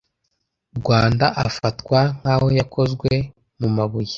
rwanda 0.79 1.25
afatwa 1.45 1.99
nk 2.17 2.25
aho 2.33 2.47
yakozwe 2.59 3.09
mumabuye 3.59 4.09